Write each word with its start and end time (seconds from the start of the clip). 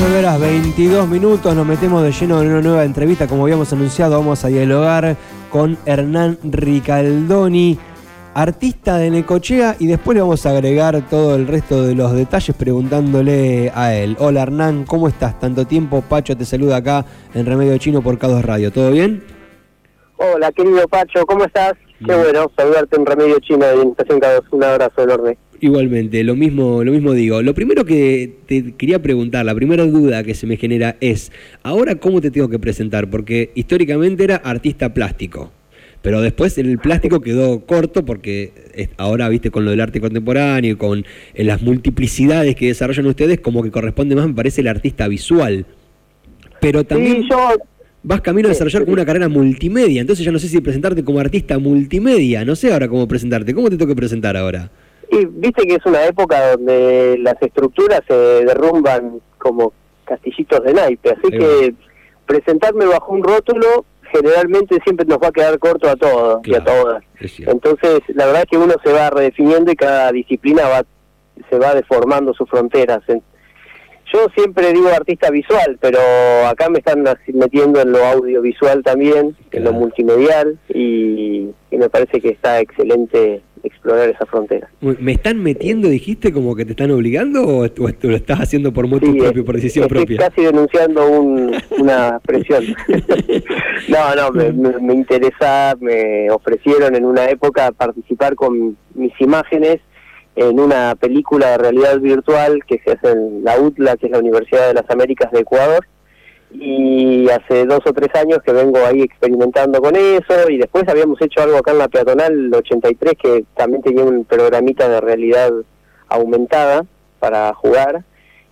9 0.00 0.18
horas 0.20 0.40
22 0.40 1.08
minutos, 1.08 1.52
nos 1.56 1.66
metemos 1.66 2.04
de 2.04 2.12
lleno 2.12 2.40
en 2.40 2.52
una 2.52 2.60
nueva 2.60 2.84
entrevista, 2.84 3.26
como 3.26 3.42
habíamos 3.42 3.72
anunciado, 3.72 4.16
vamos 4.16 4.44
a 4.44 4.48
dialogar 4.48 5.16
con 5.50 5.76
Hernán 5.86 6.38
Ricaldoni, 6.44 7.76
artista 8.32 8.96
de 8.98 9.10
Necochea, 9.10 9.74
y 9.80 9.88
después 9.88 10.14
le 10.14 10.20
vamos 10.20 10.46
a 10.46 10.50
agregar 10.50 11.02
todo 11.10 11.34
el 11.34 11.48
resto 11.48 11.82
de 11.82 11.96
los 11.96 12.12
detalles 12.12 12.54
preguntándole 12.54 13.72
a 13.74 13.92
él. 13.92 14.16
Hola 14.20 14.42
Hernán, 14.42 14.84
¿cómo 14.84 15.08
estás? 15.08 15.36
Tanto 15.40 15.66
tiempo, 15.66 16.00
Pacho 16.00 16.36
te 16.36 16.44
saluda 16.44 16.76
acá 16.76 17.04
en 17.34 17.44
Remedio 17.44 17.76
Chino 17.78 18.00
por 18.00 18.20
K2 18.20 18.42
Radio, 18.42 18.70
¿todo 18.70 18.92
bien? 18.92 19.24
Hola 20.16 20.52
querido 20.52 20.86
Pacho, 20.86 21.26
¿cómo 21.26 21.44
estás? 21.44 21.72
Qué 22.06 22.14
bueno 22.14 22.48
saludarte 22.56 22.94
en 22.94 23.04
Remedio 23.04 23.40
Chino 23.40 23.66
de 23.66 23.82
Estación 23.82 24.20
K2, 24.20 24.44
un 24.52 24.62
abrazo 24.62 25.02
enorme. 25.02 25.38
Igualmente, 25.60 26.22
lo 26.22 26.36
mismo, 26.36 26.84
lo 26.84 26.92
mismo 26.92 27.12
digo. 27.12 27.42
Lo 27.42 27.52
primero 27.52 27.84
que 27.84 28.32
te 28.46 28.74
quería 28.74 29.02
preguntar, 29.02 29.44
la 29.44 29.54
primera 29.54 29.84
duda 29.84 30.22
que 30.22 30.34
se 30.34 30.46
me 30.46 30.56
genera 30.56 30.96
es, 31.00 31.32
ahora 31.64 31.96
cómo 31.96 32.20
te 32.20 32.30
tengo 32.30 32.48
que 32.48 32.60
presentar, 32.60 33.10
porque 33.10 33.50
históricamente 33.56 34.22
era 34.22 34.36
artista 34.36 34.94
plástico, 34.94 35.50
pero 36.00 36.20
después 36.20 36.56
el 36.58 36.78
plástico 36.78 37.20
quedó 37.20 37.66
corto 37.66 38.04
porque 38.04 38.52
ahora, 38.98 39.28
viste, 39.28 39.50
con 39.50 39.64
lo 39.64 39.72
del 39.72 39.80
arte 39.80 40.00
contemporáneo 40.00 40.74
y 40.74 40.76
con 40.76 41.04
las 41.34 41.60
multiplicidades 41.60 42.54
que 42.54 42.66
desarrollan 42.66 43.06
ustedes, 43.06 43.40
como 43.40 43.64
que 43.64 43.72
corresponde 43.72 44.14
más, 44.14 44.28
me 44.28 44.34
parece, 44.34 44.60
el 44.60 44.68
artista 44.68 45.08
visual. 45.08 45.66
Pero 46.60 46.84
también 46.84 47.26
vas 48.04 48.20
camino 48.20 48.46
a 48.46 48.50
desarrollar 48.50 48.82
como 48.84 48.92
una 48.94 49.04
carrera 49.04 49.28
multimedia, 49.28 50.00
entonces 50.00 50.24
ya 50.24 50.30
no 50.30 50.38
sé 50.38 50.48
si 50.48 50.60
presentarte 50.60 51.02
como 51.02 51.18
artista 51.18 51.58
multimedia, 51.58 52.44
no 52.44 52.54
sé 52.54 52.72
ahora 52.72 52.86
cómo 52.86 53.08
presentarte, 53.08 53.52
¿cómo 53.54 53.70
te 53.70 53.76
tengo 53.76 53.88
que 53.88 53.96
presentar 53.96 54.36
ahora? 54.36 54.70
Y 55.10 55.24
viste 55.26 55.66
que 55.66 55.74
es 55.74 55.86
una 55.86 56.04
época 56.04 56.52
donde 56.52 57.16
las 57.18 57.40
estructuras 57.40 58.02
se 58.06 58.14
derrumban 58.14 59.20
como 59.38 59.72
castillitos 60.04 60.62
de 60.64 60.74
naipe, 60.74 61.10
así 61.10 61.30
que 61.30 61.74
presentarme 62.26 62.86
bajo 62.86 63.12
un 63.12 63.22
rótulo 63.22 63.84
generalmente 64.10 64.78
siempre 64.84 65.06
nos 65.06 65.18
va 65.18 65.28
a 65.28 65.32
quedar 65.32 65.58
corto 65.58 65.88
a 65.88 65.96
todos 65.96 66.46
y 66.46 66.54
a 66.54 66.64
todas. 66.64 67.02
Entonces, 67.38 68.00
la 68.08 68.26
verdad 68.26 68.42
es 68.42 68.50
que 68.50 68.56
uno 68.56 68.74
se 68.82 68.92
va 68.92 69.10
redefiniendo 69.10 69.70
y 69.70 69.76
cada 69.76 70.12
disciplina 70.12 70.66
va 70.66 70.82
se 71.48 71.58
va 71.58 71.74
deformando 71.74 72.34
sus 72.34 72.48
fronteras. 72.48 73.00
Yo 74.12 74.26
siempre 74.34 74.72
digo 74.72 74.88
artista 74.88 75.30
visual, 75.30 75.78
pero 75.80 75.98
acá 76.48 76.68
me 76.70 76.78
están 76.78 77.04
metiendo 77.34 77.80
en 77.80 77.92
lo 77.92 78.04
audiovisual 78.04 78.82
también, 78.82 79.36
en 79.52 79.64
lo 79.64 79.72
multimedial, 79.72 80.58
y 80.68 81.52
me 81.70 81.88
parece 81.90 82.20
que 82.20 82.30
está 82.30 82.60
excelente 82.60 83.42
explorar 83.62 84.08
esa 84.08 84.26
frontera. 84.26 84.68
¿Me 84.80 85.12
están 85.12 85.42
metiendo, 85.42 85.88
dijiste, 85.88 86.32
como 86.32 86.54
que 86.54 86.64
te 86.64 86.72
están 86.72 86.90
obligando 86.90 87.46
o, 87.46 87.66
lo 87.66 88.16
estás 88.16 88.40
haciendo 88.40 88.72
por 88.72 88.86
motivo 88.86 89.16
propio, 89.16 89.44
por 89.44 89.56
decisión 89.56 89.84
estoy 89.84 89.98
propia? 89.98 90.28
casi 90.28 90.42
denunciando 90.42 91.06
una 91.78 92.20
presión. 92.20 92.64
no, 93.88 94.14
no, 94.14 94.80
me, 94.80 94.94
interesa, 94.94 95.74
me 95.80 96.30
ofrecieron 96.30 96.94
en 96.94 97.04
una 97.04 97.26
época 97.26 97.72
participar 97.72 98.34
con 98.34 98.76
mis 98.94 99.12
imágenes 99.20 99.78
en 100.36 100.60
una 100.60 100.94
película 100.94 101.50
de 101.50 101.58
realidad 101.58 101.98
virtual 101.98 102.62
que 102.64 102.80
se 102.84 102.92
hace 102.92 103.10
en 103.10 103.42
la 103.42 103.58
UTLA, 103.58 103.96
que 103.96 104.06
es 104.06 104.12
la 104.12 104.20
Universidad 104.20 104.68
de 104.68 104.74
las 104.74 104.88
Américas 104.88 105.32
de 105.32 105.40
Ecuador, 105.40 105.86
y 106.50 107.28
hace 107.28 107.66
dos 107.66 107.80
o 107.84 107.92
tres 107.92 108.08
años 108.14 108.38
que 108.44 108.52
vengo 108.52 108.78
ahí 108.78 109.02
experimentando 109.02 109.80
con 109.80 109.94
eso 109.96 110.48
y 110.48 110.56
después 110.56 110.88
habíamos 110.88 111.20
hecho 111.20 111.42
algo 111.42 111.58
acá 111.58 111.72
en 111.72 111.78
la 111.78 111.88
peatonal 111.88 112.50
83 112.54 113.14
que 113.20 113.44
también 113.54 113.82
tenía 113.82 114.04
un 114.04 114.24
programita 114.24 114.88
de 114.88 115.00
realidad 115.00 115.52
aumentada 116.08 116.86
para 117.18 117.52
jugar 117.54 118.02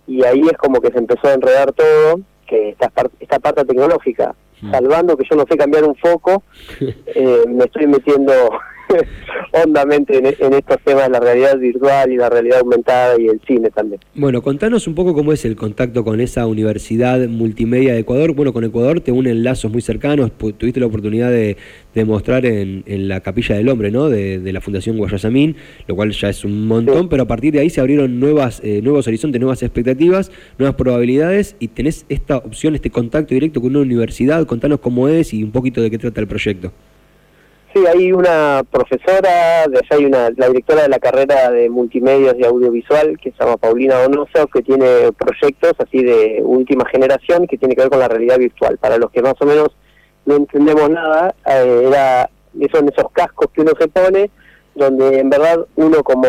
y 0.05 0.23
ahí 0.23 0.41
es 0.41 0.57
como 0.57 0.79
que 0.79 0.91
se 0.91 0.99
empezó 0.99 1.27
a 1.27 1.33
enredar 1.33 1.73
todo 1.73 2.19
que 2.47 2.69
esta, 2.69 2.91
esta 3.19 3.39
parte 3.39 3.65
tecnológica 3.65 4.35
salvando 4.71 5.17
que 5.17 5.25
yo 5.29 5.35
no 5.35 5.45
sé 5.49 5.57
cambiar 5.57 5.83
un 5.83 5.95
foco 5.95 6.43
eh, 6.79 7.43
me 7.47 7.65
estoy 7.65 7.87
metiendo 7.87 8.33
hondamente 9.63 10.17
en, 10.17 10.53
estos 10.53 10.77
temas 10.83 11.05
de 11.05 11.09
la 11.09 11.19
realidad 11.19 11.57
virtual 11.57 12.11
y 12.11 12.17
la 12.17 12.29
realidad 12.29 12.59
aumentada 12.59 13.19
y 13.19 13.27
el 13.27 13.39
cine 13.45 13.69
también. 13.69 13.99
Bueno, 14.15 14.41
contanos 14.41 14.87
un 14.87 14.95
poco 14.95 15.13
cómo 15.13 15.33
es 15.33 15.45
el 15.45 15.55
contacto 15.55 16.03
con 16.03 16.19
esa 16.19 16.45
universidad 16.47 17.27
multimedia 17.27 17.93
de 17.93 17.99
Ecuador. 17.99 18.33
Bueno, 18.33 18.53
con 18.53 18.63
Ecuador 18.63 19.01
te 19.01 19.11
unen 19.11 19.43
lazos 19.43 19.71
muy 19.71 19.81
cercanos, 19.81 20.31
tuviste 20.31 20.79
la 20.79 20.87
oportunidad 20.87 21.31
de, 21.31 21.57
mostrar 22.05 22.45
en, 22.45 22.83
la 23.07 23.21
Capilla 23.21 23.55
del 23.55 23.69
Hombre, 23.69 23.89
¿no? 23.89 24.07
De, 24.09 24.53
la 24.53 24.61
Fundación 24.61 24.97
Guayasamín, 24.97 25.55
lo 25.87 25.95
cual 25.95 26.11
ya 26.11 26.29
es 26.29 26.45
un 26.45 26.67
montón, 26.67 27.09
pero 27.09 27.23
a 27.23 27.27
partir 27.27 27.53
de 27.53 27.59
ahí 27.59 27.69
se 27.69 27.81
abrieron 27.81 28.19
nuevas, 28.19 28.61
eh, 28.63 28.81
nuevos 28.83 29.07
horizontes, 29.07 29.41
nuevas 29.41 29.63
expectativas, 29.63 30.31
nuevas 30.59 30.75
probabilidades 30.75 31.55
y 31.59 31.69
tenés 31.69 32.05
esta 32.09 32.37
opción, 32.37 32.75
este 32.75 32.91
contacto 32.91 33.33
directo 33.33 33.61
con 33.61 33.71
una 33.71 33.79
universidad. 33.79 34.45
Contanos 34.45 34.79
cómo 34.79 35.07
es 35.07 35.33
y 35.33 35.43
un 35.43 35.51
poquito 35.51 35.81
de 35.81 35.89
qué 35.89 35.97
trata 35.97 36.21
el 36.21 36.27
proyecto. 36.27 36.71
Hay 37.85 38.11
una 38.11 38.63
profesora, 38.69 39.67
de 39.67 39.77
allá 39.77 39.87
hay 39.91 40.05
una, 40.05 40.29
la 40.35 40.47
directora 40.47 40.83
de 40.83 40.89
la 40.89 40.99
carrera 40.99 41.51
de 41.51 41.69
multimedios 41.69 42.35
y 42.37 42.43
audiovisual, 42.43 43.17
que 43.19 43.31
se 43.31 43.37
llama 43.37 43.57
Paulina 43.57 44.01
Donoso, 44.01 44.47
que 44.47 44.61
tiene 44.61 45.11
proyectos 45.13 45.73
así 45.79 46.03
de 46.03 46.41
última 46.43 46.85
generación 46.89 47.45
que 47.45 47.57
tiene 47.57 47.75
que 47.75 47.81
ver 47.81 47.89
con 47.89 47.99
la 47.99 48.07
realidad 48.07 48.39
virtual. 48.39 48.77
Para 48.77 48.97
los 48.97 49.11
que 49.11 49.21
más 49.21 49.35
o 49.39 49.45
menos 49.45 49.69
no 50.25 50.35
entendemos 50.35 50.89
nada, 50.89 51.35
eh, 51.45 51.83
era, 51.87 52.29
son 52.73 52.89
esos 52.89 53.11
cascos 53.11 53.47
que 53.53 53.61
uno 53.61 53.71
se 53.79 53.87
pone, 53.87 54.31
donde 54.73 55.19
en 55.19 55.29
verdad 55.29 55.65
uno 55.75 56.03
como 56.03 56.27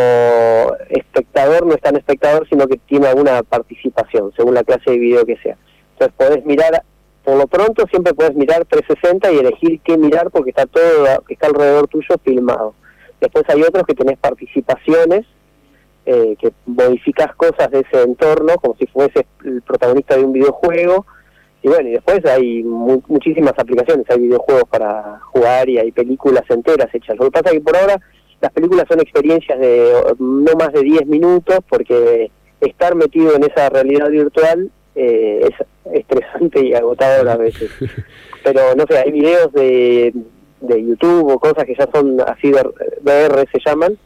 espectador 0.91 1.67
no 1.67 1.75
es 1.75 1.81
tan 1.81 1.97
espectador, 1.97 2.49
sino 2.49 2.67
que 2.67 2.79
tiene 2.79 3.07
alguna 3.07 3.43
participación, 3.43 4.33
según 4.37 4.55
la 4.55 4.65
clase 4.65 4.91
de 4.91 4.99
video 4.99 5.25
que 5.25 5.37
sea. 5.39 5.57
Entonces 5.93 6.15
podés 6.17 6.45
mirar 6.45 6.83
por 7.29 7.37
lo 7.37 7.47
pronto 7.47 7.85
siempre 7.91 8.15
puedes 8.15 8.35
mirar 8.35 8.65
360 8.65 9.31
y 9.31 9.37
elegir 9.37 9.81
qué 9.85 9.99
mirar 9.99 10.31
porque 10.31 10.49
está 10.49 10.65
todo 10.65 11.23
que 11.27 11.35
está 11.35 11.49
alrededor 11.49 11.87
tuyo 11.87 12.15
filmado. 12.25 12.73
Después 13.21 13.45
hay 13.49 13.61
otros 13.61 13.85
que 13.87 13.95
tenés 13.95 14.17
participaciones, 14.17 15.27
eh, 16.07 16.37
que 16.41 16.53
modificas 16.65 17.35
cosas 17.35 17.71
de 17.71 17.81
ese 17.81 18.03
entorno 18.03 18.55
como 18.57 18.77
si 18.77 18.87
fuese 18.87 19.27
el 19.45 19.61
protagonista 19.61 20.17
de 20.17 20.25
un 20.25 20.33
videojuego. 20.33 21.05
Y 21.61 21.69
bueno, 21.69 21.91
y 21.91 21.93
después 21.93 22.25
hay 22.25 22.63
muchísimas 22.63 23.53
aplicaciones, 23.59 24.07
hay 24.09 24.21
videojuegos 24.21 24.65
para 24.71 25.21
jugar 25.25 25.69
y 25.69 25.77
hay 25.77 25.93
películas 25.93 26.45
enteras 26.49 26.89
hechas. 26.95 27.19
Lo 27.19 27.27
que 27.27 27.33
pasa 27.33 27.51
es 27.51 27.59
que 27.59 27.61
por 27.61 27.77
ahora 27.77 28.01
las 28.41 28.53
películas 28.53 28.87
son 28.89 29.01
experiencias 29.01 29.61
de 29.61 29.93
no 30.19 30.55
más 30.59 30.73
de 30.73 30.81
10 30.81 31.05
minutos 31.05 31.59
porque 31.69 32.31
estar 32.63 32.95
metido 32.95 33.37
en 33.37 33.45
esa 33.45 33.69
realidad 33.69 34.09
virtual 34.09 34.71
eh, 34.99 35.49
es 35.49 35.95
estresante 36.01 36.67
y 36.67 36.75
agotador 36.75 37.29
a 37.29 37.37
veces. 37.37 37.71
Pero 38.45 38.75
no 38.75 38.85
sé, 38.89 38.99
hay 38.99 39.13
videos 39.13 39.53
de, 39.53 40.13
de 40.61 40.85
YouTube 40.85 41.33
o 41.33 41.39
cosas 41.39 41.65
que 41.65 41.77
ya 41.79 41.89
son 41.93 42.21
así 42.21 42.51
de 42.51 42.63
VR 43.03 43.45
se 43.53 43.61
llaman, 43.65 43.97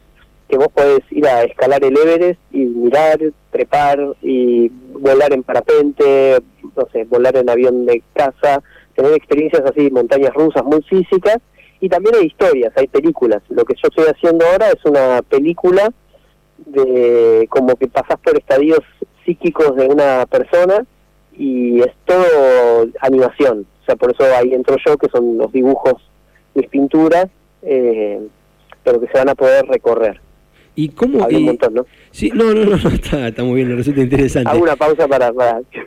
que 0.48 0.58
vos 0.58 0.68
podés 0.68 1.00
ir 1.10 1.26
a 1.26 1.44
escalar 1.44 1.82
el 1.82 1.96
Everest 1.96 2.40
y 2.50 2.64
mirar, 2.66 3.18
trepar 3.50 3.98
y 4.20 4.68
volar 4.68 5.32
en 5.32 5.42
parapente, 5.42 6.42
no 6.76 6.86
sé, 6.92 7.04
volar 7.04 7.36
en 7.36 7.48
avión 7.48 7.86
de 7.86 8.02
casa, 8.12 8.62
tener 8.94 9.14
experiencias 9.14 9.62
así, 9.64 9.90
montañas 9.90 10.34
rusas 10.34 10.64
muy 10.64 10.82
físicas. 10.82 11.38
Y 11.80 11.88
también 11.88 12.14
hay 12.16 12.26
historias, 12.26 12.72
hay 12.76 12.86
películas. 12.86 13.42
Lo 13.48 13.64
que 13.64 13.74
yo 13.74 13.88
estoy 13.88 14.04
haciendo 14.04 14.46
ahora 14.46 14.68
es 14.68 14.84
una 14.84 15.22
película 15.22 15.90
de 16.66 17.46
como 17.50 17.74
que 17.74 17.88
pasás 17.88 18.18
por 18.22 18.38
estadios 18.38 18.80
psíquicos 19.32 19.74
de 19.76 19.86
una 19.86 20.26
persona 20.26 20.84
y 21.32 21.80
es 21.80 21.92
todo 22.04 22.86
animación. 23.00 23.66
O 23.82 23.84
sea, 23.84 23.96
por 23.96 24.12
eso 24.12 24.24
ahí 24.36 24.52
entro 24.52 24.76
yo, 24.84 24.96
que 24.96 25.08
son 25.08 25.38
los 25.38 25.50
dibujos, 25.52 25.94
mis 26.54 26.68
pinturas, 26.68 27.26
eh, 27.62 28.20
pero 28.84 29.00
que 29.00 29.06
se 29.06 29.18
van 29.18 29.30
a 29.30 29.34
poder 29.34 29.66
recorrer. 29.66 30.20
¿Y 30.74 30.88
cómo? 30.88 31.26
un 31.26 31.42
montón, 31.44 31.74
¿no? 31.74 31.86
Sí, 32.10 32.30
no, 32.34 32.54
no, 32.54 32.64
no, 32.64 32.76
está, 32.88 33.28
está, 33.28 33.44
muy 33.44 33.56
bien, 33.56 33.76
resulta 33.76 34.00
interesante. 34.00 34.50
Hago 34.50 34.62
una 34.62 34.76
pausa 34.76 35.06
para... 35.06 35.32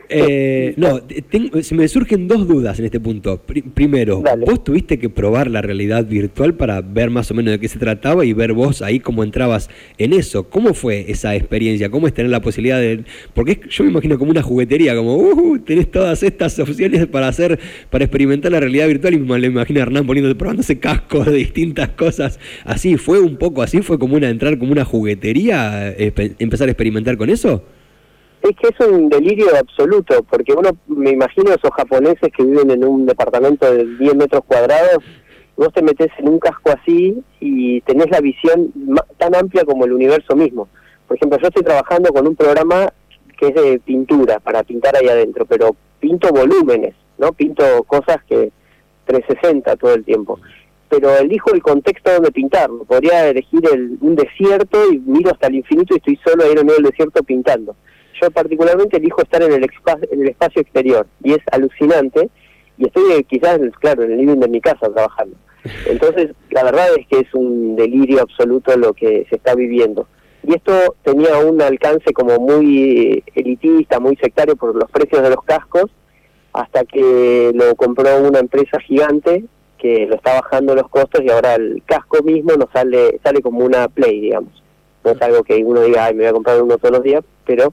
Eh, 0.08 0.74
no, 0.76 1.00
tengo, 1.02 1.62
se 1.62 1.74
me 1.74 1.88
surgen 1.88 2.28
dos 2.28 2.46
dudas 2.46 2.78
en 2.78 2.84
este 2.84 3.00
punto. 3.00 3.40
primero, 3.74 4.22
vos 4.44 4.62
tuviste 4.62 4.98
que 4.98 5.08
probar 5.08 5.50
la 5.50 5.62
realidad 5.62 6.04
virtual 6.06 6.54
para 6.54 6.80
ver 6.80 7.10
más 7.10 7.30
o 7.30 7.34
menos 7.34 7.52
de 7.52 7.58
qué 7.58 7.68
se 7.68 7.78
trataba 7.78 8.24
y 8.24 8.32
ver 8.32 8.52
vos 8.52 8.82
ahí 8.82 9.00
cómo 9.00 9.24
entrabas 9.24 9.70
en 9.98 10.12
eso. 10.12 10.48
¿Cómo 10.48 10.74
fue 10.74 11.10
esa 11.10 11.34
experiencia? 11.34 11.90
¿Cómo 11.90 12.06
es 12.06 12.14
tener 12.14 12.30
la 12.30 12.40
posibilidad 12.40 12.78
de...? 12.78 13.04
Porque 13.34 13.60
yo 13.68 13.84
me 13.84 13.90
imagino 13.90 14.18
como 14.18 14.30
una 14.30 14.42
juguetería, 14.42 14.94
como, 14.96 15.16
uh, 15.16 15.58
tenés 15.58 15.90
todas 15.90 16.22
estas 16.22 16.58
opciones 16.58 17.06
para 17.06 17.28
hacer, 17.28 17.58
para 17.90 18.04
experimentar 18.04 18.52
la 18.52 18.60
realidad 18.60 18.86
virtual 18.86 19.14
y 19.14 19.18
me 19.18 19.46
imagino 19.46 19.80
a 19.80 19.82
Hernán 19.82 20.06
poniendo, 20.06 20.36
probándose 20.36 20.78
cascos 20.78 21.26
de 21.26 21.32
distintas 21.32 21.90
cosas. 21.90 22.38
Así, 22.64 22.96
fue 22.96 23.18
un 23.18 23.36
poco 23.36 23.62
así, 23.62 23.82
fue 23.82 23.98
como 23.98 24.16
una 24.16 24.28
entrar 24.28 24.58
como 24.58 24.72
una 24.72 24.75
juguetería, 24.84 25.94
empezar 25.96 26.68
a 26.68 26.72
experimentar 26.72 27.16
con 27.16 27.30
eso? 27.30 27.62
Es 28.42 28.54
que 28.56 28.68
es 28.68 28.86
un 28.86 29.08
delirio 29.08 29.46
absoluto, 29.58 30.22
porque 30.28 30.52
uno, 30.52 30.70
me 30.86 31.10
imagino 31.10 31.50
esos 31.50 31.70
japoneses 31.76 32.30
que 32.36 32.44
viven 32.44 32.70
en 32.70 32.84
un 32.84 33.06
departamento 33.06 33.70
de 33.72 33.84
10 33.96 34.14
metros 34.14 34.42
cuadrados, 34.46 35.02
vos 35.56 35.72
te 35.72 35.82
metes 35.82 36.08
en 36.18 36.28
un 36.28 36.38
casco 36.38 36.70
así 36.70 37.22
y 37.40 37.80
tenés 37.80 38.10
la 38.10 38.20
visión 38.20 38.72
tan 39.18 39.34
amplia 39.34 39.64
como 39.64 39.84
el 39.84 39.92
universo 39.92 40.36
mismo. 40.36 40.68
Por 41.08 41.16
ejemplo, 41.16 41.38
yo 41.40 41.48
estoy 41.48 41.62
trabajando 41.62 42.10
con 42.10 42.26
un 42.26 42.36
programa 42.36 42.92
que 43.38 43.48
es 43.48 43.54
de 43.54 43.80
pintura, 43.84 44.40
para 44.40 44.62
pintar 44.62 44.96
ahí 44.96 45.08
adentro, 45.08 45.44
pero 45.44 45.76
pinto 46.00 46.28
volúmenes, 46.30 46.94
¿no? 47.18 47.32
Pinto 47.32 47.64
cosas 47.84 48.18
que 48.28 48.50
360 49.06 49.76
todo 49.76 49.94
el 49.94 50.04
tiempo. 50.04 50.38
Pero 50.88 51.16
elijo 51.16 51.52
el 51.52 51.62
contexto 51.62 52.12
donde 52.12 52.30
pintarlo. 52.30 52.84
Podría 52.84 53.28
elegir 53.28 53.60
el, 53.72 53.98
un 54.00 54.14
desierto 54.14 54.92
y 54.92 54.98
miro 54.98 55.30
hasta 55.32 55.48
el 55.48 55.56
infinito 55.56 55.94
y 55.94 55.98
estoy 55.98 56.18
solo 56.24 56.44
ahí 56.44 56.52
en 56.52 56.70
el 56.70 56.82
desierto 56.82 57.22
pintando. 57.22 57.74
Yo 58.20 58.30
particularmente 58.30 58.96
elijo 58.96 59.20
estar 59.22 59.42
en 59.42 59.52
el, 59.52 59.68
en 60.10 60.22
el 60.22 60.28
espacio 60.28 60.62
exterior 60.62 61.06
y 61.22 61.32
es 61.32 61.40
alucinante 61.52 62.30
y 62.78 62.86
estoy 62.86 63.12
eh, 63.12 63.24
quizás, 63.24 63.58
claro, 63.80 64.04
en 64.04 64.12
el 64.12 64.18
living 64.18 64.40
de 64.40 64.48
mi 64.48 64.60
casa 64.60 64.90
trabajando. 64.92 65.36
Entonces, 65.86 66.30
la 66.50 66.62
verdad 66.62 66.88
es 66.96 67.06
que 67.08 67.20
es 67.20 67.34
un 67.34 67.76
delirio 67.76 68.22
absoluto 68.22 68.76
lo 68.76 68.92
que 68.92 69.26
se 69.28 69.36
está 69.36 69.54
viviendo. 69.54 70.06
Y 70.46 70.54
esto 70.54 70.94
tenía 71.02 71.38
un 71.38 71.60
alcance 71.60 72.12
como 72.12 72.38
muy 72.38 73.24
elitista, 73.34 73.98
muy 73.98 74.16
sectario 74.16 74.54
por 74.54 74.74
los 74.76 74.88
precios 74.90 75.22
de 75.22 75.30
los 75.30 75.42
cascos, 75.44 75.90
hasta 76.52 76.84
que 76.84 77.50
lo 77.54 77.74
compró 77.74 78.20
una 78.22 78.38
empresa 78.38 78.78
gigante 78.80 79.44
que 79.78 80.06
lo 80.06 80.16
está 80.16 80.40
bajando 80.40 80.74
los 80.74 80.88
costos 80.88 81.22
y 81.22 81.30
ahora 81.30 81.54
el 81.54 81.82
casco 81.84 82.22
mismo 82.22 82.54
nos 82.54 82.70
sale 82.72 83.20
sale 83.22 83.40
como 83.40 83.64
una 83.64 83.88
play, 83.88 84.20
digamos. 84.20 84.62
No 85.04 85.12
es 85.12 85.22
algo 85.22 85.44
que 85.44 85.62
uno 85.64 85.82
diga, 85.82 86.06
ay, 86.06 86.14
me 86.14 86.22
voy 86.22 86.30
a 86.30 86.32
comprar 86.32 86.62
uno 86.62 86.78
todos 86.78 86.96
los 86.96 87.02
días, 87.02 87.22
pero 87.44 87.72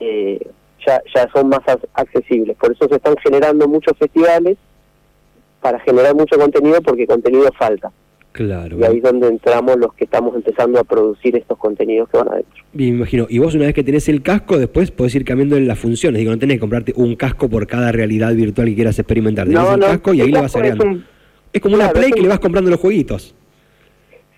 eh, 0.00 0.40
ya, 0.86 1.02
ya 1.14 1.28
son 1.32 1.48
más 1.48 1.60
accesibles. 1.94 2.56
Por 2.56 2.72
eso 2.72 2.88
se 2.88 2.96
están 2.96 3.16
generando 3.22 3.68
muchos 3.68 3.96
festivales 3.98 4.56
para 5.60 5.78
generar 5.80 6.14
mucho 6.14 6.38
contenido 6.38 6.80
porque 6.82 7.06
contenido 7.06 7.50
falta. 7.58 7.90
Claro. 8.32 8.78
Y 8.80 8.82
ahí 8.82 8.96
es 8.96 9.02
donde 9.02 9.28
entramos 9.28 9.76
los 9.78 9.94
que 9.94 10.04
estamos 10.04 10.34
empezando 10.34 10.80
a 10.80 10.84
producir 10.84 11.36
estos 11.36 11.56
contenidos 11.56 12.08
que 12.08 12.18
van 12.18 12.28
adentro. 12.28 12.64
Bien, 12.72 12.90
me 12.90 12.96
imagino. 12.96 13.26
Y 13.30 13.38
vos 13.38 13.54
una 13.54 13.66
vez 13.66 13.74
que 13.74 13.84
tenés 13.84 14.08
el 14.08 14.22
casco, 14.22 14.58
después 14.58 14.90
podés 14.90 15.14
ir 15.14 15.24
cambiando 15.24 15.58
las 15.60 15.78
funciones. 15.78 16.18
Digo, 16.18 16.32
no 16.32 16.38
tenés 16.38 16.56
que 16.56 16.60
comprarte 16.60 16.92
un 16.96 17.14
casco 17.14 17.48
por 17.48 17.68
cada 17.68 17.92
realidad 17.92 18.34
virtual 18.34 18.66
que 18.66 18.74
quieras 18.74 18.98
experimentar. 18.98 19.46
Tenés 19.46 19.62
no, 19.62 19.74
el 19.74 19.80
no, 19.80 19.86
casco 19.86 20.14
y 20.14 20.20
ahí 20.20 20.32
le 20.32 20.40
vas 20.40 20.56
agregando. 20.56 21.04
Es, 21.54 21.62
como 21.62 21.76
una 21.76 21.90
Play 21.90 22.10
que 22.10 22.20
le 22.20 22.28
vas 22.28 22.40
comprando 22.40 22.70
los 22.70 22.80
jueguitos. 22.80 23.34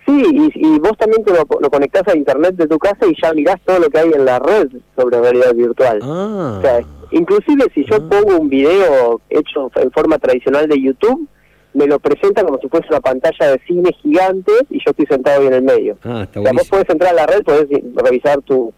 Sí, 0.05 0.51
y, 0.55 0.79
vos 0.79 0.97
también 0.97 1.21
te 1.25 1.33
lo, 1.33 1.45
conectás 1.69 2.07
a 2.07 2.15
internet 2.15 2.55
de 2.55 2.67
tu 2.67 2.79
casa 2.79 3.05
y 3.05 3.21
ya 3.21 3.33
mirás 3.33 3.57
todo 3.65 3.79
lo 3.79 3.89
que 3.89 3.99
hay 3.99 4.11
en 4.13 4.23
la 4.23 4.39
red 4.39 4.69
sobre 4.95 5.19
realidad 5.19 5.53
virtual. 5.53 5.99
Ah. 6.01 6.55
O 6.57 6.61
sea, 6.61 6.79
inclusive 7.11 7.65
si 7.73 7.83
yo 7.83 7.95
ah. 7.95 8.09
pongo 8.09 8.37
un 8.37 8.47
video 8.47 9.19
hecho 9.29 9.69
en 9.75 9.91
forma 9.91 10.17
tradicional 10.17 10.69
de 10.69 10.81
YouTube, 10.81 11.27
me 11.73 11.87
lo 11.87 11.99
presenta 11.99 12.43
como 12.43 12.57
si 12.59 12.69
fuese 12.69 12.87
una 12.89 13.01
pantalla 13.01 13.51
de 13.51 13.59
cine 13.67 13.91
gigante 14.01 14.53
y 14.69 14.77
yo 14.77 14.91
estoy 14.91 15.07
sentado 15.07 15.41
ahí 15.41 15.47
en 15.47 15.53
el 15.53 15.63
medio. 15.63 15.97
Ah, 16.03 16.21
está 16.23 16.39
o 16.39 16.43
sea, 16.43 16.53
vos 16.53 16.69
podés 16.69 16.89
entrar 16.89 17.11
a 17.11 17.15
la 17.15 17.25
red, 17.25 17.43
podés 17.43 17.67
revisar 17.95 18.41
tu, 18.43 18.73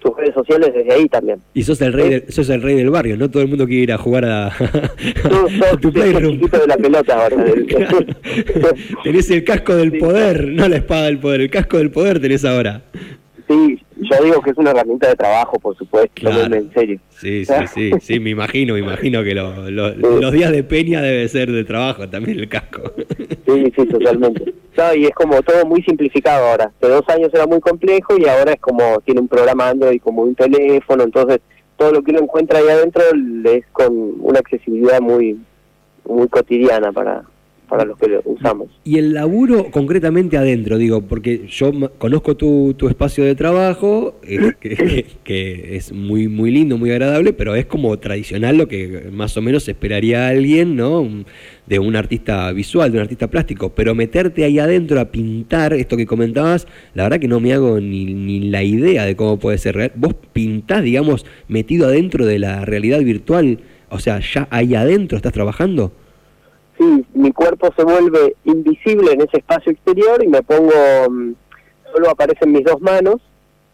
tus 0.00 0.16
redes 0.16 0.34
sociales 0.34 0.72
desde 0.74 0.92
ahí 0.92 1.08
también. 1.08 1.40
Y 1.54 1.62
sos 1.62 1.80
el 1.82 1.92
rey, 1.92 2.10
del, 2.10 2.24
sos 2.32 2.48
el 2.50 2.62
rey 2.62 2.76
del 2.76 2.90
barrio, 2.90 3.16
no 3.16 3.30
todo 3.30 3.42
el 3.42 3.48
mundo 3.48 3.66
quiere 3.66 3.82
ir 3.82 3.92
a 3.92 3.98
jugar 3.98 4.24
a, 4.24 4.46
a 5.72 5.76
tu 5.80 5.92
playroom. 5.92 6.40
de 6.40 6.66
la 6.66 6.76
pelota 6.76 7.22
ahora. 7.22 7.44
tenés 9.04 9.30
el 9.30 9.44
casco 9.44 9.76
del 9.76 9.98
poder, 9.98 10.48
no 10.48 10.68
la 10.68 10.76
espada 10.76 11.06
del 11.06 11.18
poder, 11.18 11.42
el 11.42 11.50
casco 11.50 11.78
del 11.78 11.90
poder 11.90 12.20
tenés 12.20 12.44
ahora. 12.44 12.82
Sí, 13.50 13.82
yo 13.96 14.22
digo 14.22 14.40
que 14.42 14.50
es 14.50 14.58
una 14.58 14.70
herramienta 14.70 15.08
de 15.08 15.16
trabajo, 15.16 15.58
por 15.58 15.76
supuesto, 15.76 16.12
claro. 16.14 16.54
en 16.54 16.72
serio. 16.72 17.00
Sí, 17.08 17.44
sí, 17.44 17.52
sí, 17.74 17.90
sí, 18.00 18.20
me 18.20 18.30
imagino, 18.30 18.74
me 18.74 18.78
imagino 18.78 19.24
que 19.24 19.34
los 19.34 20.32
días 20.32 20.52
de 20.52 20.62
peña 20.62 21.02
debe 21.02 21.26
ser 21.26 21.50
de 21.50 21.64
trabajo 21.64 22.08
también 22.08 22.38
el 22.38 22.48
casco. 22.48 22.80
Sí, 23.46 23.72
sí, 23.74 23.86
totalmente. 23.86 24.54
y 24.96 25.04
es 25.04 25.10
como 25.16 25.42
todo 25.42 25.66
muy 25.66 25.82
simplificado 25.82 26.46
ahora. 26.46 26.70
De 26.80 26.90
dos 26.90 27.02
años 27.08 27.30
era 27.32 27.44
muy 27.48 27.58
complejo 27.58 28.16
y 28.16 28.28
ahora 28.28 28.52
es 28.52 28.60
como 28.60 29.00
tiene 29.00 29.20
un 29.20 29.26
programa 29.26 29.70
Android 29.70 30.00
como 30.00 30.22
un 30.22 30.36
teléfono, 30.36 31.02
entonces 31.02 31.40
todo 31.76 31.90
lo 31.90 32.04
que 32.04 32.12
uno 32.12 32.20
encuentra 32.20 32.60
ahí 32.60 32.68
adentro 32.68 33.02
es 33.46 33.64
con 33.72 34.14
una 34.20 34.38
accesibilidad 34.38 35.00
muy 35.00 35.40
muy 36.04 36.28
cotidiana 36.28 36.92
para, 36.92 37.24
para 37.70 37.84
los 37.84 37.96
que 37.96 38.08
lo 38.08 38.20
usamos. 38.24 38.68
Y 38.82 38.98
el 38.98 39.14
laburo 39.14 39.70
concretamente 39.70 40.36
adentro, 40.36 40.76
digo, 40.76 41.02
porque 41.02 41.46
yo 41.48 41.72
conozco 41.98 42.36
tu, 42.36 42.74
tu 42.76 42.88
espacio 42.88 43.24
de 43.24 43.36
trabajo, 43.36 44.16
eh, 44.24 44.54
que, 45.24 45.76
es 45.76 45.92
muy 45.92 46.26
muy 46.26 46.50
lindo, 46.50 46.76
muy 46.76 46.90
agradable, 46.90 47.32
pero 47.32 47.54
es 47.54 47.66
como 47.66 47.96
tradicional 47.98 48.58
lo 48.58 48.66
que 48.66 49.08
más 49.12 49.36
o 49.36 49.42
menos 49.42 49.68
esperaría 49.68 50.28
alguien, 50.28 50.74
¿no? 50.74 51.08
De 51.66 51.78
un 51.78 51.94
artista 51.94 52.50
visual, 52.52 52.90
de 52.90 52.98
un 52.98 53.02
artista 53.02 53.28
plástico, 53.28 53.72
pero 53.72 53.94
meterte 53.94 54.44
ahí 54.44 54.58
adentro 54.58 54.98
a 54.98 55.04
pintar, 55.06 55.72
esto 55.72 55.96
que 55.96 56.06
comentabas, 56.06 56.66
la 56.94 57.04
verdad 57.04 57.20
que 57.20 57.28
no 57.28 57.38
me 57.38 57.52
hago 57.52 57.78
ni, 57.78 58.06
ni 58.12 58.50
la 58.50 58.64
idea 58.64 59.06
de 59.06 59.14
cómo 59.14 59.38
puede 59.38 59.58
ser 59.58 59.76
real. 59.76 59.92
Vos 59.94 60.14
pintás, 60.32 60.82
digamos, 60.82 61.24
metido 61.46 61.86
adentro 61.86 62.26
de 62.26 62.40
la 62.40 62.64
realidad 62.64 62.98
virtual, 63.00 63.60
o 63.90 64.00
sea, 64.00 64.18
ya 64.20 64.48
ahí 64.50 64.74
adentro 64.74 65.16
estás 65.16 65.32
trabajando 65.32 65.92
sí, 66.80 67.04
mi 67.14 67.30
cuerpo 67.32 67.68
se 67.76 67.84
vuelve 67.84 68.36
invisible 68.44 69.12
en 69.12 69.20
ese 69.20 69.38
espacio 69.38 69.70
exterior 69.70 70.24
y 70.24 70.28
me 70.28 70.42
pongo, 70.42 70.72
mm, 71.10 71.34
solo 71.92 72.10
aparecen 72.10 72.52
mis 72.52 72.64
dos 72.64 72.80
manos, 72.80 73.16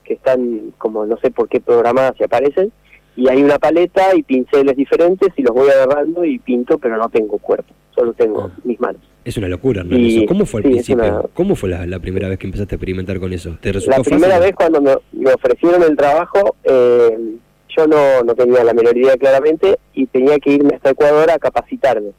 que 0.05 0.15
están 0.15 0.73
como 0.79 1.07
no 1.07 1.17
sé 1.19 1.31
por 1.31 1.49
qué 1.49 1.61
programadas 1.61 2.15
y 2.19 2.25
aparecen, 2.25 2.73
y 3.15 3.29
hay 3.29 3.43
una 3.43 3.59
paleta 3.59 4.15
y 4.15 4.23
pinceles 4.23 4.77
diferentes 4.77 5.29
y 5.37 5.43
los 5.43 5.55
voy 5.55 5.71
agarrando 5.71 6.25
y 6.25 6.39
pinto, 6.39 6.79
pero 6.79 6.97
no 6.97 7.09
tengo 7.09 7.39
cuerpo, 7.39 7.73
solo 7.95 8.13
tengo 8.13 8.51
ah. 8.53 8.61
mis 8.65 8.79
manos. 8.81 9.01
Es 9.25 9.37
una 9.37 9.49
locura, 9.49 9.83
¿no? 9.83 9.97
¿Cómo 10.27 10.47
fue 10.47 10.61
al 10.61 10.65
principio? 10.65 11.31
¿Cómo 11.35 11.57
fue 11.57 11.69
la, 11.69 11.99
primera 11.99 12.29
vez 12.29 12.39
que 12.39 12.47
empezaste 12.47 12.75
a 12.75 12.77
experimentar 12.77 13.19
con 13.19 13.33
eso? 13.33 13.57
¿Te 13.61 13.73
resultó 13.73 13.99
La 13.99 14.05
primera 14.05 14.39
vez 14.39 14.55
cuando 14.55 14.81
me, 14.81 15.33
ofrecieron 15.33 15.83
el 15.83 15.97
trabajo, 15.97 16.55
eh, 16.63 17.37
yo 17.77 17.87
no, 17.89 18.23
no 18.23 18.35
tenía 18.35 18.63
la 18.63 18.73
menor 18.73 18.97
idea 18.97 19.17
claramente 19.17 19.79
y 19.95 20.07
tenía 20.07 20.39
que 20.39 20.53
irme 20.53 20.77
hasta 20.77 20.91
Ecuador 20.91 21.31
a 21.31 21.39
capacitarme 21.39 22.13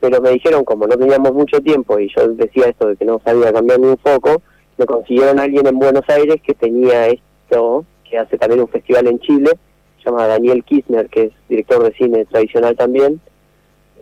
pero 0.00 0.20
me 0.20 0.30
dijeron, 0.30 0.64
como 0.64 0.86
no 0.86 0.96
teníamos 0.96 1.32
mucho 1.32 1.60
tiempo 1.60 1.98
y 1.98 2.10
yo 2.14 2.28
decía 2.28 2.66
esto 2.66 2.88
de 2.88 2.96
que 2.96 3.04
no 3.04 3.20
sabía 3.24 3.52
cambiar 3.52 3.80
ni 3.80 3.88
un 3.88 3.98
foco, 3.98 4.42
me 4.78 4.86
consiguieron 4.86 5.38
a 5.38 5.42
alguien 5.42 5.66
en 5.66 5.78
Buenos 5.78 6.08
Aires 6.08 6.36
que 6.42 6.54
tenía 6.54 7.08
esto, 7.08 7.84
que 8.08 8.18
hace 8.18 8.38
también 8.38 8.62
un 8.62 8.68
festival 8.68 9.06
en 9.06 9.20
Chile, 9.20 9.50
se 9.98 10.10
llama 10.10 10.26
Daniel 10.26 10.64
Kirchner, 10.64 11.08
que 11.08 11.24
es 11.24 11.32
director 11.48 11.82
de 11.84 11.92
cine 11.92 12.24
tradicional 12.24 12.76
también, 12.76 13.20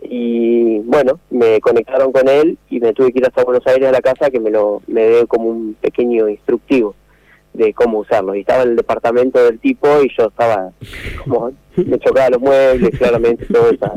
y 0.01 0.79
bueno, 0.79 1.19
me 1.29 1.59
conectaron 1.59 2.11
con 2.11 2.27
él 2.29 2.57
y 2.69 2.79
me 2.79 2.93
tuve 2.93 3.11
que 3.11 3.19
ir 3.19 3.25
hasta 3.25 3.43
Buenos 3.43 3.65
Aires 3.67 3.89
a 3.89 3.91
la 3.91 4.01
casa 4.01 4.29
que 4.29 4.39
me 4.39 4.49
lo 4.49 4.81
me 4.87 5.03
dé 5.03 5.27
como 5.27 5.49
un 5.49 5.75
pequeño 5.81 6.29
instructivo 6.29 6.95
de 7.53 7.73
cómo 7.73 7.99
usarlo. 7.99 8.35
Y 8.35 8.41
estaba 8.41 8.63
en 8.63 8.69
el 8.69 8.75
departamento 8.77 9.43
del 9.43 9.59
tipo 9.59 9.87
y 10.01 10.09
yo 10.17 10.27
estaba 10.27 10.71
como, 11.23 11.51
me 11.75 11.99
chocaba 11.99 12.29
los 12.29 12.41
muebles, 12.41 12.97
claramente, 12.97 13.45
esa, 13.73 13.93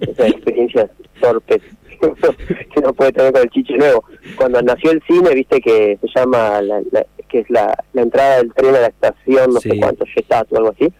esa 0.00 0.26
experiencia 0.26 0.90
torpes 1.20 1.60
que 2.74 2.80
no 2.80 2.92
puede 2.94 3.12
tener 3.12 3.32
con 3.32 3.42
el 3.42 3.50
chiche 3.50 3.76
nuevo. 3.76 4.04
Cuando 4.36 4.62
nació 4.62 4.90
el 4.92 5.02
cine, 5.06 5.34
viste 5.34 5.60
que 5.60 5.98
se 6.00 6.08
llama, 6.14 6.62
la, 6.62 6.82
que 7.28 7.40
es 7.40 7.50
la, 7.50 7.76
la, 7.92 8.02
entrada 8.02 8.38
del 8.38 8.52
tren 8.54 8.74
a 8.74 8.80
la 8.80 8.86
estación, 8.86 9.52
no 9.52 9.60
sé 9.60 9.78
cuánto, 9.78 10.04
Yetat 10.16 10.50
o 10.52 10.56
algo 10.56 10.70
así. 10.70 10.92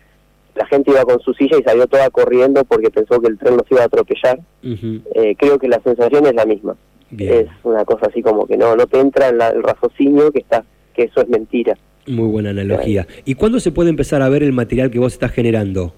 La 0.54 0.66
gente 0.66 0.90
iba 0.90 1.04
con 1.04 1.20
su 1.20 1.32
silla 1.32 1.56
y 1.58 1.62
salió 1.62 1.86
toda 1.86 2.10
corriendo 2.10 2.64
porque 2.64 2.90
pensó 2.90 3.20
que 3.20 3.28
el 3.28 3.38
tren 3.38 3.56
nos 3.56 3.70
iba 3.70 3.82
a 3.82 3.86
atropellar. 3.86 4.40
eh, 4.62 5.34
creo 5.38 5.58
que 5.58 5.68
la 5.68 5.80
sensación 5.82 6.26
es 6.26 6.34
la 6.34 6.44
misma. 6.44 6.76
Es 7.16 7.48
una 7.64 7.84
cosa 7.84 8.06
así 8.06 8.22
como 8.22 8.46
que 8.46 8.56
no 8.56 8.76
no 8.76 8.86
te 8.86 9.00
entra 9.00 9.28
en 9.28 9.40
el 9.40 9.62
raciocinio 9.62 10.30
que 10.30 10.40
está 10.40 10.64
que 10.94 11.04
eso 11.04 11.22
es 11.22 11.28
mentira. 11.28 11.76
Muy 12.06 12.28
buena 12.28 12.50
analogía. 12.50 13.06
¿Y 13.24 13.34
cuándo 13.34 13.60
se 13.60 13.72
puede 13.72 13.90
empezar 13.90 14.22
a 14.22 14.28
ver 14.28 14.42
el 14.42 14.52
material 14.52 14.90
que 14.90 14.98
vos 14.98 15.12
estás 15.12 15.32
generando? 15.32 15.94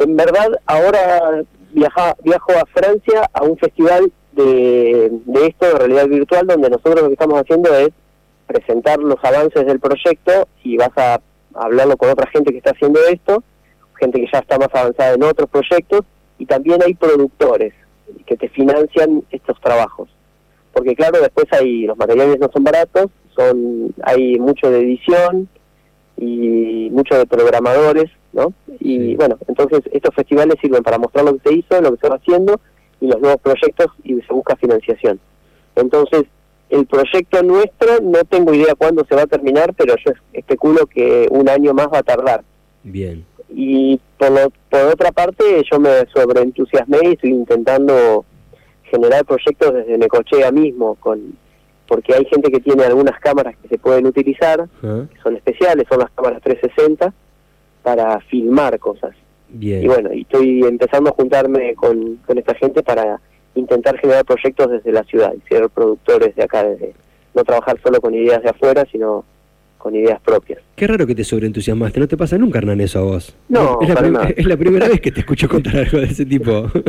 En 0.00 0.16
verdad, 0.16 0.48
ahora 0.66 1.42
viajo 1.72 2.52
a 2.52 2.66
Francia 2.72 3.28
a 3.32 3.42
un 3.42 3.58
festival 3.58 4.12
de, 4.30 5.10
de 5.10 5.46
esto, 5.46 5.66
de 5.66 5.74
realidad 5.74 6.06
virtual, 6.06 6.46
donde 6.46 6.70
nosotros 6.70 7.02
lo 7.02 7.06
que 7.08 7.14
estamos 7.14 7.40
haciendo 7.40 7.74
es 7.74 7.88
presentar 8.46 9.00
los 9.00 9.18
avances 9.24 9.66
del 9.66 9.80
proyecto 9.80 10.46
y 10.62 10.76
vas 10.76 10.96
a 10.96 11.20
hablarlo 11.54 11.96
con 11.96 12.10
otra 12.10 12.30
gente 12.30 12.52
que 12.52 12.58
está 12.58 12.70
haciendo 12.70 13.00
esto, 13.08 13.42
gente 13.98 14.20
que 14.20 14.28
ya 14.32 14.38
está 14.38 14.56
más 14.56 14.68
avanzada 14.72 15.14
en 15.14 15.22
otros 15.24 15.50
proyectos, 15.50 16.02
y 16.38 16.46
también 16.46 16.80
hay 16.80 16.94
productores 16.94 17.74
que 18.24 18.36
te 18.36 18.48
financian 18.50 19.24
estos 19.32 19.60
trabajos. 19.60 20.08
Porque 20.72 20.94
claro, 20.94 21.20
después 21.20 21.46
hay 21.50 21.86
los 21.86 21.98
materiales 21.98 22.38
no 22.38 22.48
son 22.52 22.62
baratos, 22.62 23.06
son 23.34 23.92
hay 24.04 24.38
mucho 24.38 24.70
de 24.70 24.78
edición 24.78 25.48
y 26.16 26.88
mucho 26.92 27.18
de 27.18 27.26
programadores 27.26 28.08
¿no? 28.32 28.52
Y 28.80 29.16
bueno, 29.16 29.38
entonces 29.46 29.80
estos 29.92 30.14
festivales 30.14 30.56
sirven 30.60 30.82
para 30.82 30.98
mostrar 30.98 31.24
lo 31.24 31.36
que 31.36 31.48
se 31.48 31.54
hizo, 31.56 31.80
lo 31.80 31.92
que 31.92 32.00
se 32.00 32.08
va 32.08 32.16
haciendo 32.16 32.60
y 33.00 33.06
los 33.06 33.20
nuevos 33.20 33.40
proyectos 33.40 33.86
y 34.04 34.20
se 34.20 34.32
busca 34.32 34.56
financiación. 34.56 35.20
Entonces, 35.76 36.24
el 36.70 36.86
proyecto 36.86 37.42
nuestro 37.42 38.00
no 38.02 38.24
tengo 38.24 38.52
idea 38.52 38.74
cuándo 38.76 39.04
se 39.08 39.14
va 39.14 39.22
a 39.22 39.26
terminar, 39.26 39.74
pero 39.74 39.94
yo 40.04 40.12
especulo 40.32 40.86
que 40.86 41.26
un 41.30 41.48
año 41.48 41.72
más 41.72 41.88
va 41.88 41.98
a 41.98 42.02
tardar. 42.02 42.44
Bien. 42.82 43.24
Y 43.48 43.98
por, 44.18 44.50
por 44.68 44.80
otra 44.82 45.12
parte, 45.12 45.62
yo 45.70 45.80
me 45.80 46.04
sobreentusiasmé 46.14 46.98
y 47.04 47.12
estoy 47.12 47.30
intentando 47.30 48.24
generar 48.84 49.24
proyectos 49.24 49.72
desde 49.72 49.96
Necochea 49.96 50.50
mismo, 50.50 50.96
con 50.96 51.36
porque 51.88 52.14
hay 52.14 52.26
gente 52.26 52.50
que 52.50 52.60
tiene 52.60 52.84
algunas 52.84 53.18
cámaras 53.18 53.56
que 53.56 53.68
se 53.68 53.78
pueden 53.78 54.06
utilizar, 54.06 54.68
que 54.82 55.20
son 55.22 55.36
especiales, 55.36 55.86
son 55.88 56.00
las 56.00 56.10
cámaras 56.10 56.42
360, 56.42 57.14
para 57.88 58.20
filmar 58.20 58.78
cosas. 58.78 59.14
Bien. 59.48 59.82
Y 59.82 59.86
bueno, 59.86 60.12
y 60.12 60.20
estoy 60.20 60.60
empezando 60.60 61.08
a 61.08 61.14
juntarme 61.14 61.74
con, 61.74 62.16
con 62.16 62.36
esta 62.36 62.54
gente 62.54 62.82
para 62.82 63.18
intentar 63.54 63.98
generar 63.98 64.26
proyectos 64.26 64.70
desde 64.70 64.92
la 64.92 65.04
ciudad 65.04 65.32
y 65.34 65.40
ser 65.48 65.70
productores 65.70 66.36
de 66.36 66.44
acá, 66.44 66.64
desde 66.64 66.92
no 67.34 67.44
trabajar 67.44 67.80
solo 67.82 67.98
con 68.02 68.14
ideas 68.14 68.42
de 68.42 68.50
afuera, 68.50 68.84
sino 68.92 69.24
con 69.88 69.96
ideas 69.96 70.20
propias. 70.20 70.60
Qué 70.76 70.86
raro 70.86 71.06
que 71.06 71.14
te 71.14 71.24
sobreentusiasmaste, 71.24 71.98
no 71.98 72.06
te 72.06 72.18
pasa 72.18 72.36
nunca, 72.36 72.58
Hernán, 72.58 72.80
eso 72.82 72.98
a 72.98 73.02
vos. 73.02 73.34
No, 73.48 73.78
es 73.80 73.88
la, 73.88 73.94
para 73.94 74.10
nada. 74.10 74.28
es 74.36 74.46
la 74.46 74.56
primera 74.58 74.86
vez 74.86 75.00
que 75.00 75.10
te 75.10 75.20
escucho 75.20 75.48
contar 75.48 75.76
algo 75.78 75.98
de 75.98 76.04
ese 76.04 76.26
tipo. 76.26 76.70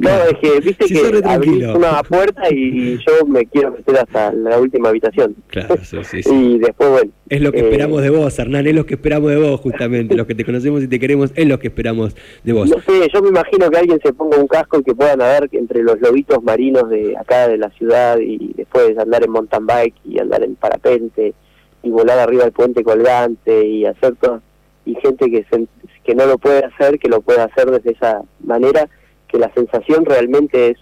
No, 0.00 0.10
es 0.10 0.38
que 0.40 0.60
viste 0.60 1.10
re 1.10 1.22
que 1.22 1.28
abrís 1.28 1.66
una 1.66 2.02
puerta 2.02 2.42
y 2.50 2.98
yo 2.98 3.26
me 3.26 3.46
quiero 3.46 3.72
meter 3.72 3.98
hasta 3.98 4.32
la 4.32 4.58
última 4.58 4.90
habitación. 4.90 5.34
Claro, 5.48 5.76
sí, 5.82 5.96
sí, 6.04 6.22
sí. 6.22 6.30
Y 6.34 6.58
después, 6.58 6.90
bueno. 6.90 7.10
Es 7.28 7.40
lo 7.40 7.52
que 7.52 7.60
eh, 7.60 7.64
esperamos 7.64 8.02
de 8.02 8.10
vos, 8.10 8.38
Hernán, 8.38 8.66
es 8.66 8.74
lo 8.74 8.86
que 8.86 8.94
esperamos 8.94 9.30
de 9.30 9.36
vos, 9.36 9.60
justamente. 9.60 10.14
Los 10.14 10.26
que 10.26 10.34
te 10.34 10.44
conocemos 10.44 10.82
y 10.82 10.88
te 10.88 11.00
queremos, 11.00 11.32
es 11.34 11.46
lo 11.46 11.58
que 11.58 11.68
esperamos 11.68 12.14
de 12.44 12.52
vos. 12.52 12.68
No 12.68 12.80
sé, 12.80 13.08
yo 13.12 13.22
me 13.22 13.30
imagino 13.30 13.70
que 13.70 13.78
alguien 13.78 13.98
se 14.04 14.12
ponga 14.12 14.36
un 14.36 14.46
casco 14.46 14.78
y 14.78 14.82
que 14.82 14.94
pueda 14.94 15.16
nadar 15.16 15.48
entre 15.52 15.82
los 15.82 16.00
lobitos 16.00 16.42
marinos 16.42 16.88
de 16.90 17.16
acá 17.16 17.48
de 17.48 17.56
la 17.56 17.70
ciudad 17.70 18.18
y 18.18 18.52
después 18.56 18.96
andar 18.98 19.24
en 19.24 19.30
mountain 19.30 19.66
bike 19.66 19.94
y 20.04 20.18
andar 20.18 20.42
en 20.42 20.54
parapente 20.56 21.34
y 21.82 21.90
volar 21.90 22.18
arriba 22.18 22.44
del 22.44 22.52
puente 22.52 22.82
colgante 22.84 23.64
y 23.66 23.86
hacer 23.86 24.16
todo. 24.16 24.40
Y 24.84 24.94
gente 24.96 25.30
que, 25.30 25.44
se- 25.50 25.66
que 26.04 26.14
no 26.14 26.26
lo 26.26 26.38
puede 26.38 26.64
hacer, 26.64 26.98
que 26.98 27.08
lo 27.08 27.20
puede 27.20 27.40
hacer 27.40 27.70
desde 27.70 27.92
esa 27.92 28.22
manera, 28.44 28.88
que 29.28 29.38
la 29.38 29.52
sensación 29.54 30.04
realmente 30.04 30.70
es 30.70 30.76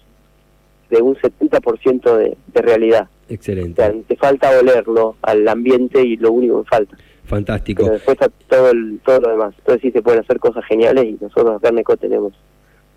de 0.89 1.01
un 1.01 1.15
70% 1.15 2.17
de, 2.17 2.37
de 2.47 2.61
realidad. 2.61 3.07
O 3.29 3.33
Excelente, 3.33 3.81
sea, 3.81 3.93
te 4.07 4.15
falta 4.15 4.49
olerlo 4.59 5.15
al 5.21 5.47
ambiente 5.47 6.01
y 6.01 6.17
lo 6.17 6.31
único 6.31 6.63
que 6.63 6.69
falta. 6.69 6.97
fantástico. 7.25 7.83
Pero 7.83 7.93
después 7.93 8.17
está 8.19 8.29
todo, 8.47 8.71
el, 8.71 8.99
todo 9.05 9.19
lo 9.19 9.29
demás. 9.29 9.53
Entonces 9.59 9.81
sí 9.83 9.91
se 9.91 10.01
pueden 10.01 10.21
hacer 10.21 10.39
cosas 10.39 10.65
geniales 10.65 11.05
y 11.05 11.17
nosotros 11.21 11.57
acá 11.57 11.69
en 11.69 11.75
Neco 11.75 11.95
tenemos, 11.95 12.33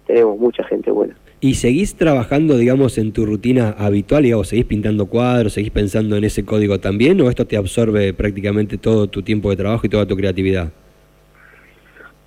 tenemos 0.06 0.38
mucha 0.38 0.64
gente 0.64 0.90
buena. 0.90 1.14
¿Y 1.44 1.54
seguís 1.54 1.96
trabajando, 1.96 2.56
digamos, 2.56 2.98
en 2.98 3.12
tu 3.12 3.26
rutina 3.26 3.74
habitual? 3.76 4.22
Digamos, 4.22 4.46
¿Seguís 4.46 4.64
pintando 4.64 5.06
cuadros? 5.06 5.54
¿Seguís 5.54 5.72
pensando 5.72 6.16
en 6.16 6.22
ese 6.22 6.44
código 6.44 6.78
también? 6.78 7.20
¿O 7.20 7.28
esto 7.28 7.44
te 7.44 7.56
absorbe 7.56 8.14
prácticamente 8.14 8.78
todo 8.78 9.08
tu 9.08 9.22
tiempo 9.22 9.50
de 9.50 9.56
trabajo 9.56 9.84
y 9.84 9.88
toda 9.88 10.06
tu 10.06 10.16
creatividad? 10.16 10.70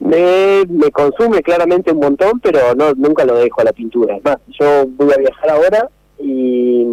Me, 0.01 0.65
me 0.67 0.91
consume 0.91 1.41
claramente 1.41 1.93
un 1.93 1.99
montón, 1.99 2.41
pero 2.41 2.75
no 2.75 2.91
nunca 2.91 3.23
lo 3.23 3.37
dejo 3.37 3.61
a 3.61 3.63
la 3.63 3.71
pintura. 3.71 4.17
Es 4.17 4.23
yo 4.59 4.85
voy 4.85 5.13
a 5.13 5.17
viajar 5.17 5.49
ahora 5.49 5.89
y 6.19 6.83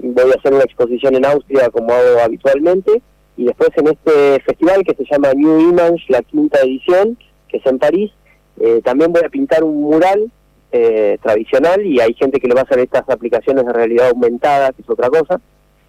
voy 0.00 0.32
a 0.32 0.36
hacer 0.36 0.52
una 0.52 0.64
exposición 0.64 1.14
en 1.14 1.26
Austria 1.26 1.70
como 1.70 1.92
hago 1.92 2.18
habitualmente 2.24 3.00
y 3.36 3.44
después 3.44 3.70
en 3.76 3.86
este 3.86 4.40
festival 4.44 4.82
que 4.82 4.96
se 4.96 5.04
llama 5.08 5.32
New 5.32 5.60
Image, 5.60 6.06
la 6.08 6.22
quinta 6.22 6.58
edición, 6.58 7.16
que 7.48 7.58
es 7.58 7.66
en 7.66 7.78
París, 7.78 8.10
eh, 8.58 8.80
también 8.82 9.12
voy 9.12 9.22
a 9.24 9.28
pintar 9.28 9.62
un 9.62 9.80
mural 9.80 10.32
eh, 10.72 11.18
tradicional 11.22 11.84
y 11.84 12.00
hay 12.00 12.14
gente 12.14 12.40
que 12.40 12.48
le 12.48 12.54
va 12.54 12.60
a 12.60 12.64
hacer 12.64 12.78
estas 12.78 13.08
aplicaciones 13.08 13.64
de 13.64 13.72
realidad 13.72 14.08
aumentada, 14.08 14.72
que 14.72 14.82
es 14.82 14.90
otra 14.90 15.08
cosa. 15.08 15.40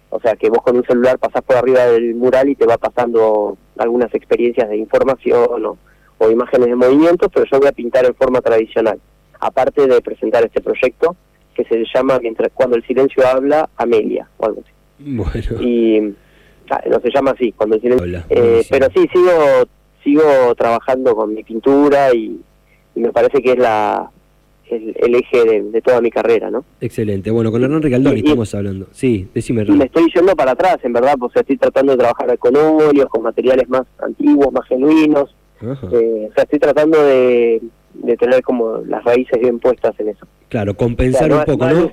O 0.08 0.20
sea, 0.20 0.34
que 0.34 0.48
vos 0.50 0.62
con 0.62 0.76
un 0.76 0.84
celular 0.84 1.18
pasás 1.18 1.42
por 1.42 1.56
arriba 1.56 1.86
del 1.86 2.14
mural 2.14 2.48
y 2.48 2.56
te 2.56 2.66
va 2.66 2.78
pasando 2.78 3.56
algunas 3.78 4.12
experiencias 4.14 4.68
de 4.68 4.76
información 4.76 5.64
o, 5.64 5.78
o 6.18 6.30
imágenes 6.30 6.68
de 6.68 6.74
movimientos, 6.74 7.28
pero 7.32 7.46
yo 7.50 7.58
voy 7.58 7.68
a 7.68 7.72
pintar 7.72 8.04
en 8.04 8.14
forma 8.14 8.40
tradicional. 8.40 8.98
Aparte 9.38 9.86
de 9.86 10.00
presentar 10.00 10.44
este 10.44 10.60
proyecto 10.60 11.16
que 11.54 11.64
se 11.64 11.84
llama 11.94 12.18
Mientras 12.20 12.50
cuando 12.52 12.76
el 12.76 12.86
silencio 12.86 13.26
habla, 13.26 13.68
Amelia 13.76 14.28
o 14.38 14.46
algo 14.46 14.62
así. 14.62 14.72
Bueno, 14.98 15.62
Y 15.62 16.14
ah, 16.70 16.82
no 16.90 17.00
se 17.00 17.10
llama 17.10 17.30
así, 17.32 17.52
cuando 17.52 17.76
el 17.76 17.82
silencio 17.82 18.04
Habla, 18.04 18.26
eh, 18.28 18.64
pero 18.68 18.88
sí, 18.94 19.08
sigo 19.12 19.30
sigo 20.02 20.54
trabajando 20.56 21.14
con 21.14 21.34
mi 21.34 21.42
pintura 21.42 22.12
y, 22.14 22.40
y 22.94 23.00
me 23.00 23.12
parece 23.12 23.42
que 23.42 23.52
es 23.52 23.58
la 23.58 24.10
el, 24.76 24.94
el 24.96 25.14
eje 25.14 25.44
de, 25.44 25.62
de 25.62 25.80
toda 25.82 26.00
mi 26.00 26.10
carrera, 26.10 26.50
¿no? 26.50 26.64
excelente. 26.80 27.30
Bueno, 27.30 27.50
con 27.50 27.62
Hernán 27.62 27.82
Ricaldoni 27.82 28.16
Y- 28.16 28.20
y- 28.20 28.24
estamos 28.26 28.54
hablando. 28.54 28.86
Sí, 28.92 29.28
decime, 29.34 29.62
Y 29.62 29.64
me 29.66 29.70
Hernán. 29.72 29.86
estoy 29.86 30.10
yendo 30.14 30.34
para 30.36 30.52
atrás, 30.52 30.78
en 30.82 30.92
verdad, 30.92 31.14
pues 31.18 31.32
estoy 31.36 31.56
tratando 31.56 31.92
de 31.92 31.98
trabajar 31.98 32.38
con 32.38 32.56
óleos, 32.56 33.08
con 33.08 33.22
materiales 33.22 33.68
más 33.68 33.82
antiguos, 34.02 34.52
más 34.52 34.66
genuinos, 34.68 35.34
eh, 35.62 36.28
o 36.30 36.34
sea, 36.34 36.44
estoy 36.44 36.58
tratando 36.58 37.02
de, 37.04 37.60
de 37.94 38.16
tener 38.16 38.42
como 38.42 38.78
las 38.86 39.04
raíces 39.04 39.38
bien 39.40 39.58
puestas 39.58 39.94
en 39.98 40.08
eso. 40.08 40.26
Claro, 40.48 40.72
O 40.72 40.74
sea, 40.74 40.78
compensar 40.86 41.32
un 41.32 41.44
poco, 41.44 41.66
¿no? 41.66 41.90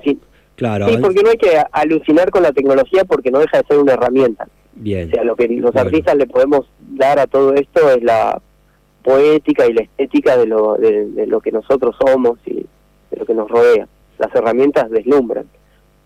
Claro, 0.56 0.88
Sí, 0.88 0.96
porque 1.00 1.22
no 1.22 1.30
hay 1.30 1.36
que 1.36 1.56
alucinar 1.70 2.30
con 2.30 2.42
la 2.42 2.50
tecnología 2.52 3.04
porque 3.04 3.30
no 3.30 3.38
deja 3.38 3.58
de 3.58 3.64
ser 3.68 3.78
una 3.78 3.92
herramienta. 3.92 4.48
bien. 4.74 5.08
O 5.08 5.10
sea, 5.12 5.24
lo 5.24 5.36
que 5.36 5.46
los 5.48 5.72
Bueno. 5.72 5.80
artistas 5.88 6.16
le 6.16 6.26
podemos 6.26 6.66
dar 6.96 7.18
a 7.20 7.26
todo 7.28 7.54
esto 7.54 7.90
es 7.90 8.02
la 8.02 8.40
poética 9.08 9.66
y 9.66 9.72
la 9.72 9.80
estética 9.80 10.36
de 10.36 10.46
lo, 10.46 10.76
de, 10.76 11.06
de 11.06 11.26
lo 11.26 11.40
que 11.40 11.50
nosotros 11.50 11.96
somos 11.98 12.38
y 12.44 12.56
de 12.56 13.16
lo 13.18 13.24
que 13.24 13.32
nos 13.32 13.48
rodea. 13.48 13.88
Las 14.18 14.34
herramientas 14.34 14.90
deslumbran, 14.90 15.46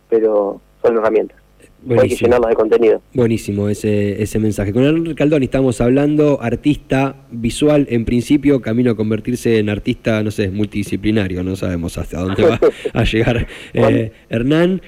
pero 0.08 0.60
son 0.80 0.98
herramientas. 0.98 1.36
Hay 1.62 1.88
que 1.88 1.94
Buenísimo. 1.96 2.26
llenarlas 2.28 2.50
de 2.50 2.54
contenido. 2.54 3.02
Buenísimo 3.12 3.68
ese, 3.68 4.22
ese 4.22 4.38
mensaje. 4.38 4.72
Con 4.72 4.84
Hernán 4.84 5.04
Ricaldoni 5.04 5.46
estamos 5.46 5.80
hablando, 5.80 6.40
artista 6.40 7.16
visual 7.32 7.88
en 7.90 8.04
principio, 8.04 8.60
camino 8.62 8.92
a 8.92 8.96
convertirse 8.96 9.58
en 9.58 9.68
artista, 9.68 10.22
no 10.22 10.30
sé, 10.30 10.50
multidisciplinario, 10.50 11.42
no 11.42 11.56
sabemos 11.56 11.98
hasta 11.98 12.20
dónde 12.20 12.44
va 12.44 12.60
a 12.94 13.02
llegar. 13.02 13.48
Eh, 13.74 14.12
Hernán, 14.28 14.80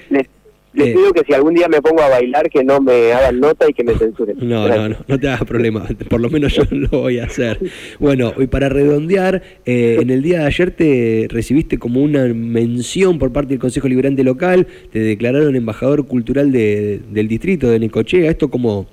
les 0.75 0.87
Eh. 0.89 0.93
pido 0.93 1.13
que 1.13 1.21
si 1.25 1.33
algún 1.33 1.53
día 1.53 1.67
me 1.67 1.81
pongo 1.81 2.01
a 2.01 2.09
bailar, 2.09 2.49
que 2.49 2.63
no 2.63 2.79
me 2.81 3.11
hagan 3.13 3.39
nota 3.39 3.65
y 3.69 3.73
que 3.73 3.83
me 3.83 3.95
censuren. 3.95 4.37
no, 4.41 4.67
no, 4.67 4.89
no, 4.89 4.95
no 5.07 5.19
te 5.19 5.27
hagas 5.27 5.43
problema, 5.45 5.85
por 6.09 6.19
lo 6.21 6.29
menos 6.29 6.53
yo 6.53 6.63
lo 6.71 6.89
voy 6.89 7.19
a 7.19 7.25
hacer. 7.25 7.59
Bueno, 7.99 8.33
y 8.37 8.47
para 8.47 8.69
redondear, 8.69 9.41
eh, 9.65 9.97
en 10.01 10.09
el 10.09 10.21
día 10.21 10.39
de 10.39 10.45
ayer 10.45 10.71
te 10.71 11.27
recibiste 11.29 11.77
como 11.79 12.01
una 12.01 12.25
mención 12.25 13.19
por 13.19 13.31
parte 13.31 13.49
del 13.49 13.59
Consejo 13.59 13.87
Liberante 13.87 14.23
Local, 14.23 14.67
te 14.91 14.99
declararon 14.99 15.55
embajador 15.55 16.05
cultural 16.07 16.51
de- 16.51 16.99
del 17.11 17.27
distrito 17.27 17.69
de 17.69 17.79
Necochea, 17.79 18.29
esto 18.29 18.49
como... 18.49 18.87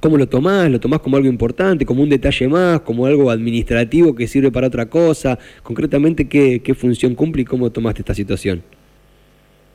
¿Cómo 0.00 0.16
lo 0.16 0.26
tomás? 0.26 0.70
¿Lo 0.70 0.80
tomás 0.80 1.00
como 1.00 1.18
algo 1.18 1.28
importante, 1.28 1.84
como 1.84 2.02
un 2.02 2.08
detalle 2.08 2.48
más, 2.48 2.80
como 2.80 3.04
algo 3.04 3.30
administrativo 3.30 4.14
que 4.14 4.26
sirve 4.26 4.50
para 4.50 4.68
otra 4.68 4.86
cosa? 4.86 5.38
Concretamente, 5.62 6.26
¿qué, 6.26 6.60
qué 6.64 6.72
función 6.72 7.14
cumple 7.14 7.42
y 7.42 7.44
cómo 7.44 7.68
tomaste 7.70 8.00
esta 8.00 8.14
situación? 8.14 8.62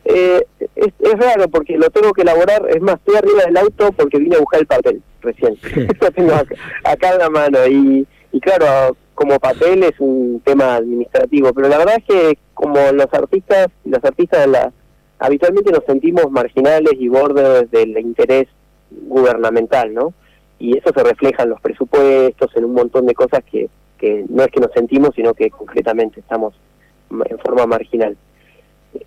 Eh, 0.06 0.46
es, 0.76 0.94
es 1.00 1.20
raro 1.20 1.48
porque 1.48 1.78
lo 1.78 1.90
tengo 1.90 2.14
que 2.14 2.22
elaborar, 2.22 2.64
es 2.70 2.82
más, 2.82 2.96
estoy 2.96 3.16
arriba 3.16 3.44
del 3.46 3.58
auto 3.58 3.92
porque 3.92 4.20
vine 4.20 4.36
a 4.36 4.40
buscar 4.40 4.62
el 4.62 4.68
papel 4.68 5.02
recién. 5.22 5.58
lo 6.02 6.12
tengo 6.12 6.34
acá, 6.34 6.56
acá 6.84 7.14
en 7.14 7.18
la 7.18 7.30
mano 7.30 7.66
y, 7.68 8.08
y 8.32 8.40
claro, 8.40 8.96
como 9.16 9.40
papel 9.40 9.84
es 9.84 10.00
un 10.00 10.42
tema 10.46 10.76
administrativo, 10.76 11.54
pero 11.54 11.70
la 11.70 11.80
verdad 11.80 11.96
es 11.98 12.04
que 12.06 12.38
como 12.54 12.80
los 12.92 13.12
artistas 13.14 13.70
las 13.84 14.04
artistas 14.04 14.42
de 14.42 14.48
la, 14.48 14.72
habitualmente 15.18 15.72
nos 15.72 15.86
sentimos 15.86 16.30
marginales 16.30 16.94
y 17.00 17.08
bordes 17.08 17.72
del 17.72 17.98
interés 17.98 18.48
gubernamental, 18.92 19.94
¿no? 19.94 20.14
Y 20.60 20.78
eso 20.78 20.92
se 20.96 21.04
refleja 21.04 21.44
en 21.44 21.50
los 21.50 21.62
presupuestos, 21.62 22.56
en 22.56 22.66
un 22.66 22.74
montón 22.74 23.08
de 23.08 23.14
cosas 23.14 23.44
que, 23.50 23.70
que 23.98 24.24
no 24.30 24.44
es 24.44 24.52
que 24.52 24.62
nos 24.62 24.72
sentimos, 24.72 25.12
sino 25.16 25.34
que 25.34 25.50
concretamente 25.50 26.20
estamos 26.20 26.54
en 27.10 27.40
forma 27.40 27.66
marginal 27.66 28.16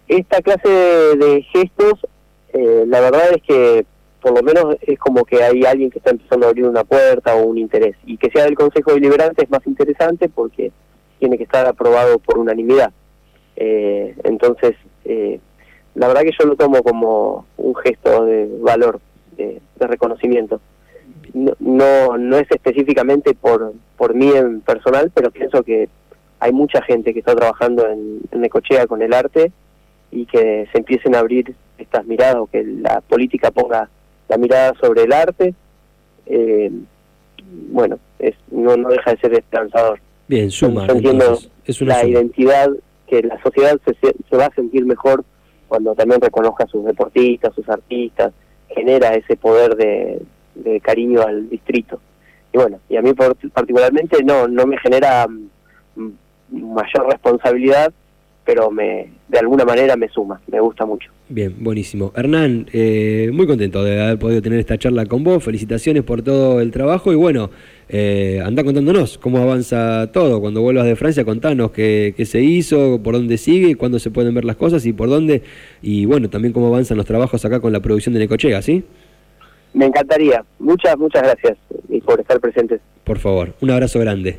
esta 0.08 0.40
clase 0.42 0.68
de, 0.68 1.16
de 1.16 1.42
gestos, 1.42 2.06
eh, 2.52 2.84
la 2.86 3.00
verdad 3.00 3.32
es 3.34 3.42
que 3.42 3.86
por 4.20 4.34
lo 4.34 4.42
menos 4.42 4.76
es 4.82 4.98
como 4.98 5.24
que 5.24 5.42
hay 5.42 5.64
alguien 5.64 5.90
que 5.90 5.98
está 5.98 6.10
empezando 6.10 6.46
a 6.46 6.48
abrir 6.50 6.64
una 6.64 6.84
puerta 6.84 7.34
o 7.34 7.44
un 7.44 7.58
interés. 7.58 7.96
Y 8.04 8.16
que 8.16 8.30
sea 8.30 8.44
del 8.44 8.56
Consejo 8.56 8.92
Deliberante 8.92 9.44
es 9.44 9.50
más 9.50 9.66
interesante 9.66 10.28
porque 10.28 10.72
tiene 11.18 11.36
que 11.36 11.44
estar 11.44 11.66
aprobado 11.66 12.18
por 12.18 12.38
unanimidad. 12.38 12.92
Eh, 13.56 14.14
entonces, 14.24 14.76
eh, 15.04 15.40
la 15.94 16.08
verdad 16.08 16.22
que 16.22 16.32
yo 16.38 16.46
lo 16.46 16.56
tomo 16.56 16.82
como 16.82 17.46
un 17.56 17.74
gesto 17.76 18.24
de 18.24 18.48
valor, 18.60 19.00
de, 19.36 19.60
reconocimiento. 19.78 20.60
No, 21.34 21.52
no, 21.60 22.18
no 22.18 22.36
es 22.38 22.50
específicamente 22.50 23.34
por, 23.34 23.72
por 23.96 24.14
mí 24.14 24.30
en 24.30 24.60
personal, 24.60 25.12
pero 25.14 25.30
pienso 25.30 25.62
que 25.62 25.88
hay 26.40 26.52
mucha 26.52 26.82
gente 26.82 27.12
que 27.12 27.20
está 27.20 27.34
trabajando 27.34 27.88
en, 27.88 28.20
en 28.32 28.40
Necochea 28.40 28.86
con 28.86 29.02
el 29.02 29.12
arte 29.12 29.52
y 30.10 30.26
que 30.26 30.66
se 30.72 30.78
empiecen 30.78 31.14
a 31.14 31.20
abrir 31.20 31.54
estas 31.78 32.04
miradas 32.06 32.36
o 32.36 32.46
que 32.46 32.64
la 32.64 33.00
política 33.02 33.50
ponga 33.50 33.88
la 34.28 34.36
mirada 34.36 34.74
sobre 34.80 35.02
el 35.04 35.12
arte, 35.12 35.54
eh, 36.26 36.70
bueno, 37.70 37.98
es, 38.18 38.34
no, 38.50 38.76
no 38.76 38.88
deja 38.90 39.12
de 39.12 39.18
ser 39.18 39.34
esperanzador. 39.34 40.00
Bien, 40.26 40.50
suma, 40.50 40.86
Yo 40.86 40.94
entiendo 40.94 41.24
entonces. 41.24 41.50
Es 41.64 41.80
una 41.80 41.94
la 41.94 42.00
suma. 42.00 42.10
identidad, 42.12 42.70
que 43.06 43.22
la 43.22 43.40
sociedad 43.42 43.78
se, 43.86 43.94
se- 43.94 44.36
va 44.36 44.46
a 44.46 44.54
sentir 44.54 44.84
mejor 44.84 45.24
cuando 45.68 45.94
también 45.94 46.20
reconozca 46.20 46.64
a 46.64 46.68
sus 46.68 46.84
deportistas, 46.84 47.54
sus 47.54 47.68
artistas, 47.68 48.32
genera 48.74 49.14
ese 49.14 49.36
poder 49.36 49.76
de, 49.76 50.20
de 50.54 50.80
cariño 50.80 51.22
al 51.22 51.48
distrito. 51.48 52.00
Y 52.52 52.58
bueno, 52.58 52.78
y 52.88 52.96
a 52.96 53.02
mí 53.02 53.12
particularmente 53.14 54.22
no, 54.24 54.48
no 54.48 54.66
me 54.66 54.78
genera 54.78 55.26
mm, 55.28 56.08
mayor 56.50 57.06
responsabilidad, 57.08 57.92
pero 58.48 58.70
me 58.70 59.10
de 59.28 59.38
alguna 59.38 59.66
manera 59.66 59.94
me 59.94 60.08
suma, 60.08 60.40
me 60.50 60.58
gusta 60.58 60.86
mucho. 60.86 61.10
Bien, 61.28 61.54
buenísimo. 61.58 62.14
Hernán, 62.16 62.64
eh, 62.72 63.28
muy 63.30 63.46
contento 63.46 63.84
de 63.84 64.02
haber 64.02 64.18
podido 64.18 64.40
tener 64.40 64.58
esta 64.58 64.78
charla 64.78 65.04
con 65.04 65.22
vos. 65.22 65.44
Felicitaciones 65.44 66.02
por 66.02 66.22
todo 66.22 66.58
el 66.62 66.70
trabajo 66.70 67.12
y 67.12 67.14
bueno, 67.14 67.50
eh, 67.90 68.40
anda 68.42 68.64
contándonos 68.64 69.18
cómo 69.18 69.36
avanza 69.36 70.10
todo. 70.12 70.40
Cuando 70.40 70.62
vuelvas 70.62 70.86
de 70.86 70.96
Francia, 70.96 71.26
contanos 71.26 71.72
qué, 71.72 72.14
qué, 72.16 72.24
se 72.24 72.40
hizo, 72.40 73.02
por 73.02 73.16
dónde 73.16 73.36
sigue, 73.36 73.76
cuándo 73.76 73.98
se 73.98 74.10
pueden 74.10 74.32
ver 74.32 74.46
las 74.46 74.56
cosas 74.56 74.86
y 74.86 74.94
por 74.94 75.10
dónde. 75.10 75.42
Y 75.82 76.06
bueno, 76.06 76.30
también 76.30 76.54
cómo 76.54 76.68
avanzan 76.68 76.96
los 76.96 77.04
trabajos 77.04 77.44
acá 77.44 77.60
con 77.60 77.74
la 77.74 77.80
producción 77.80 78.14
de 78.14 78.20
Necochea, 78.20 78.62
¿sí? 78.62 78.82
Me 79.74 79.84
encantaría. 79.84 80.42
Muchas, 80.58 80.96
muchas 80.96 81.22
gracias 81.22 81.58
y 81.90 82.00
por 82.00 82.18
estar 82.18 82.40
presentes. 82.40 82.80
Por 83.04 83.18
favor, 83.18 83.52
un 83.60 83.70
abrazo 83.70 84.00
grande. 84.00 84.38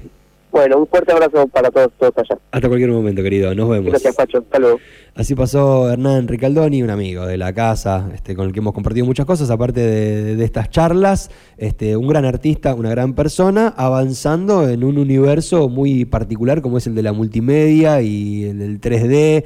Bueno, 0.51 0.77
un 0.79 0.87
fuerte 0.87 1.11
abrazo 1.11 1.47
para 1.47 1.69
todos, 1.69 1.91
todos 1.99 2.13
allá. 2.17 2.39
Hasta 2.51 2.67
cualquier 2.67 2.89
momento, 2.89 3.21
querido. 3.21 3.53
Nos 3.53 3.69
vemos. 3.69 3.89
Gracias, 3.89 4.15
Pacho. 4.15 4.39
Hasta 4.39 4.59
luego. 4.59 4.79
Así 5.15 5.35
pasó 5.35 5.89
Hernán 5.91 6.27
Ricaldoni, 6.27 6.81
un 6.81 6.89
amigo 6.89 7.25
de 7.25 7.37
la 7.37 7.53
casa, 7.53 8.09
este, 8.13 8.35
con 8.35 8.47
el 8.47 8.53
que 8.53 8.59
hemos 8.59 8.73
compartido 8.73 9.05
muchas 9.05 9.25
cosas, 9.25 9.49
aparte 9.51 9.81
de, 9.81 10.35
de, 10.35 10.45
estas 10.45 10.69
charlas. 10.69 11.29
Este, 11.57 11.97
un 11.97 12.07
gran 12.07 12.25
artista, 12.25 12.73
una 12.73 12.89
gran 12.89 13.13
persona, 13.13 13.73
avanzando 13.77 14.67
en 14.67 14.83
un 14.83 14.97
universo 14.97 15.69
muy 15.69 16.05
particular 16.05 16.61
como 16.61 16.77
es 16.77 16.87
el 16.87 16.95
de 16.95 17.03
la 17.03 17.13
multimedia 17.13 18.01
y 18.01 18.45
el 18.45 18.59
del 18.59 18.81
3D 18.81 19.45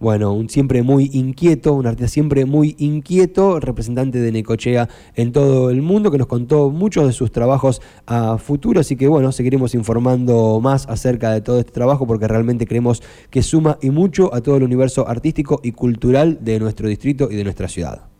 bueno, 0.00 0.32
un 0.32 0.48
siempre 0.48 0.82
muy 0.82 1.10
inquieto, 1.12 1.72
un 1.74 1.86
artista 1.86 2.08
siempre 2.08 2.44
muy 2.44 2.74
inquieto, 2.78 3.60
representante 3.60 4.20
de 4.20 4.32
Necochea 4.32 4.88
en 5.14 5.32
todo 5.32 5.70
el 5.70 5.82
mundo, 5.82 6.10
que 6.10 6.18
nos 6.18 6.26
contó 6.26 6.70
muchos 6.70 7.06
de 7.06 7.12
sus 7.12 7.32
trabajos 7.32 7.80
a 8.06 8.38
futuro, 8.38 8.80
así 8.80 8.96
que 8.96 9.08
bueno, 9.08 9.32
seguiremos 9.32 9.74
informando 9.74 10.60
más 10.60 10.88
acerca 10.88 11.30
de 11.30 11.40
todo 11.40 11.58
este 11.58 11.72
trabajo 11.72 12.06
porque 12.06 12.28
realmente 12.28 12.66
creemos 12.66 13.02
que 13.30 13.42
suma 13.42 13.78
y 13.82 13.90
mucho 13.90 14.34
a 14.34 14.40
todo 14.40 14.56
el 14.56 14.62
universo 14.62 15.08
artístico 15.08 15.60
y 15.62 15.72
cultural 15.72 16.38
de 16.42 16.58
nuestro 16.60 16.88
distrito 16.88 17.28
y 17.30 17.36
de 17.36 17.44
nuestra 17.44 17.68
ciudad. 17.68 18.13